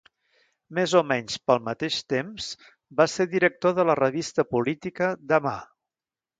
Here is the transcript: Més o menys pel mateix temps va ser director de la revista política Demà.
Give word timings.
Més 0.77 0.95
o 0.99 1.01
menys 1.09 1.35
pel 1.49 1.61
mateix 1.67 1.99
temps 2.15 2.49
va 3.03 3.09
ser 3.17 3.29
director 3.35 3.79
de 3.83 3.87
la 3.93 3.99
revista 4.03 4.49
política 4.57 5.15
Demà. 5.37 5.57